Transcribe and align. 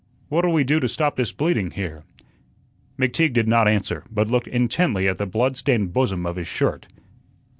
"What'll 0.29 0.51
we 0.51 0.63
do 0.63 0.79
to 0.79 0.89
stop 0.89 1.15
this 1.15 1.31
bleeding 1.31 1.69
here?" 1.69 2.01
McTeague 2.97 3.33
did 3.33 3.47
not 3.47 3.67
answer, 3.67 4.03
but 4.09 4.27
looked 4.31 4.47
intently 4.47 5.07
at 5.07 5.19
the 5.19 5.27
blood 5.27 5.57
stained 5.57 5.93
bosom 5.93 6.25
of 6.25 6.37
his 6.37 6.47
shirt. 6.47 6.87